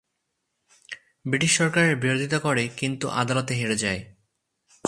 British 1.25 1.51
সরকার 1.57 1.83
এর 1.85 1.95
বিরোধিতা 1.95 2.39
করে 2.39 2.63
কিন্তু 2.77 3.05
আদালতে 3.13 3.53
হেরে 3.53 3.77
যায়। 3.77 4.01